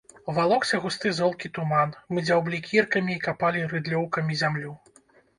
[0.35, 4.73] Валокся густы золкі туман, мы дзяўблі кіркамі і капалі рыдлёўкамі зямлю.